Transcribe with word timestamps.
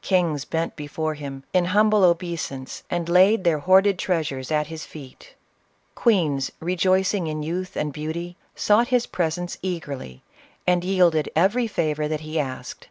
Kings 0.00 0.46
bent 0.46 0.74
before 0.74 1.12
him, 1.12 1.44
in 1.52 1.66
humble 1.66 2.02
obeisance, 2.02 2.82
and 2.88 3.10
laid 3.10 3.44
their 3.44 3.58
CLEOPATRA. 3.58 3.64
31 3.64 3.66
hoarded 3.66 3.98
treasures 3.98 4.50
at 4.50 4.68
his 4.68 4.86
feet 4.86 5.34
Queens, 5.94 6.50
rejoicing 6.60 7.26
in 7.26 7.42
youth 7.42 7.76
and 7.76 7.92
beauty, 7.92 8.36
sought 8.54 8.88
his 8.88 9.04
presence 9.06 9.58
eagerly, 9.60 10.22
and 10.66 10.82
yielded 10.82 11.28
every 11.36 11.66
favor 11.66 12.08
that 12.08 12.20
he 12.20 12.40
asked. 12.40 12.88